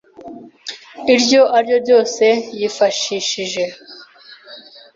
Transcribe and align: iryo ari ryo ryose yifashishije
iryo 1.15 1.41
ari 1.57 1.65
ryo 1.67 1.75
ryose 1.83 2.25
yifashishije 2.59 3.63